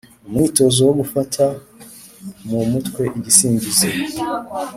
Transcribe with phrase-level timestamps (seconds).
[0.27, 1.43] Umwitozo wo gufata
[2.47, 3.87] mu mutwe igisingizo.